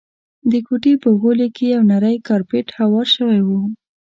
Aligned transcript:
د 0.51 0.53
کوټې 0.67 0.93
په 1.03 1.09
غولي 1.19 1.47
کي 1.55 1.65
یو 1.75 1.81
نری 1.91 2.15
کارپېټ 2.27 2.67
هوار 2.79 3.07
شوی 3.15 3.39
وو. 3.47 3.61